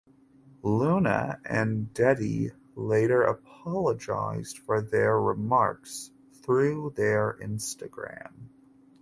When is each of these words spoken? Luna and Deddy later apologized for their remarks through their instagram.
Luna 0.63 1.39
and 1.45 1.93
Deddy 1.93 2.49
later 2.75 3.21
apologized 3.21 4.57
for 4.57 4.81
their 4.81 5.21
remarks 5.21 6.09
through 6.41 6.93
their 6.95 7.37
instagram. 7.39 8.49